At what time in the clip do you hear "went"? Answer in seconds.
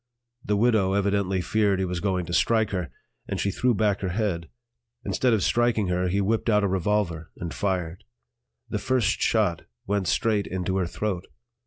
9.85-10.07